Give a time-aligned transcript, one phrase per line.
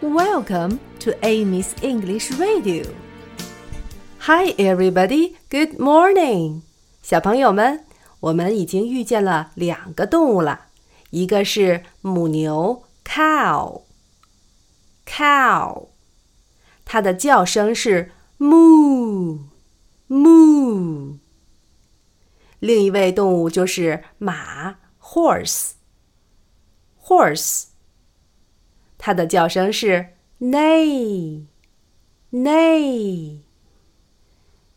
[0.00, 2.84] Welcome to Amy's English Radio.
[4.20, 5.36] Hi, everybody.
[5.50, 6.62] Good morning.
[7.02, 7.84] 小朋友们，
[8.20, 10.66] 我们已经遇见了两个动物了，
[11.10, 13.82] 一个是母牛 （cow），cow，
[16.84, 19.46] 它的叫声是 moo，moo。
[22.58, 25.76] 另一位动物就是马 （horse），horse。
[29.00, 30.10] 它的叫声是
[30.40, 31.46] neigh，neigh。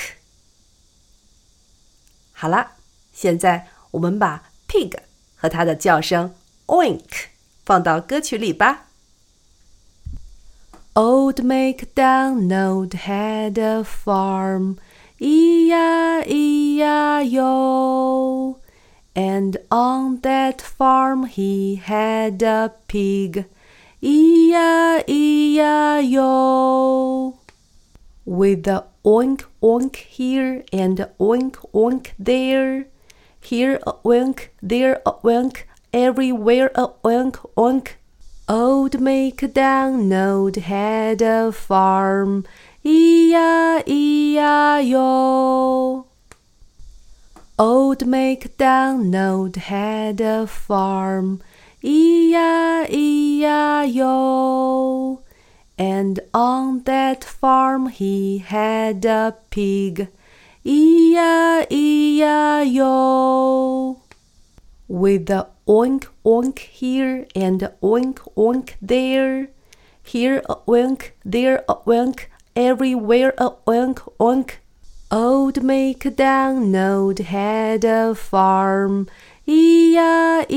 [2.42, 2.72] 好了，
[3.12, 4.94] 现在我们把 pig
[5.36, 6.34] 和它的叫声
[6.68, 7.26] oink
[7.66, 8.86] 放到歌曲里吧。
[10.94, 14.78] Old MacDonald had a farm,
[15.18, 15.76] E-I-E-I-O.
[19.16, 23.44] And on that farm he had a pig,
[24.00, 25.09] E-I-E-I-O.
[28.30, 32.85] With the oink oink here and a oink oink there.
[33.41, 37.94] Here a oink, there a oink, everywhere a oink oink.
[38.47, 42.45] Old MacDonald had a farm,
[42.83, 43.25] E-I-E-I-O.
[47.57, 51.41] Old MacDonald had a farm,
[51.81, 52.30] E-I-E-I-O.
[55.80, 60.09] And on that farm he had a pig,
[60.66, 61.22] E-I-E-I-O.
[64.89, 69.47] With the oink oink here and oink oink there.
[70.03, 72.25] Here a oink, there a oink,
[72.57, 74.56] everywhere a oink oink.
[75.12, 79.07] Old MacDonald had a farm,
[79.47, 80.50] E-I-E-I-O.